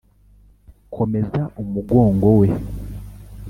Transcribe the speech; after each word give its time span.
komeza 0.95 1.41
umugongo 1.61 2.27
we 2.39 2.47